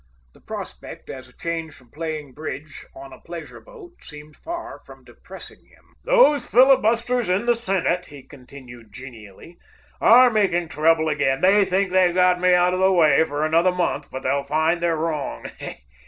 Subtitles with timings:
[0.33, 5.03] The prospect, as a change from playing bridge on a pleasure boat, seemed far from
[5.03, 5.93] depressing him.
[6.03, 9.59] "Those filibusters in the Senate," he continued genially,
[10.01, 11.41] "are making trouble again.
[11.41, 14.81] They think they've got me out of the way for another month, but they'll find
[14.81, 15.45] they're wrong.